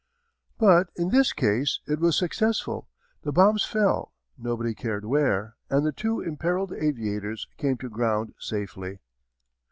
[0.57, 2.89] But in this case it was successful.
[3.21, 8.97] The bombs fell nobody cared where and the two imperilled aviators came to ground safely.